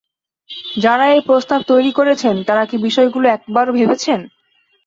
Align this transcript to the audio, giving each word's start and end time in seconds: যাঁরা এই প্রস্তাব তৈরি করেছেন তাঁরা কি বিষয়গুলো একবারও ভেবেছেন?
যাঁরা 0.77 1.05
এই 1.09 1.21
প্রস্তাব 1.27 1.59
তৈরি 1.71 1.91
করেছেন 1.99 2.35
তাঁরা 2.47 2.63
কি 2.65 2.77
বিষয়গুলো 2.87 3.25
একবারও 3.29 3.77
ভেবেছেন? 3.79 4.19